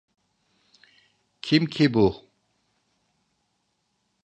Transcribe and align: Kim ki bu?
Kim 1.41 1.65
ki 1.65 1.93
bu? 1.93 2.25